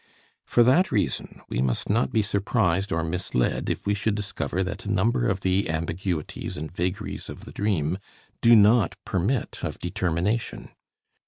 [0.45, 4.83] For that reason we must not be surprised or misled if we should discover that
[4.85, 7.99] a number of the ambiguities and vagaries of the dream
[8.41, 10.71] do not permit of determination.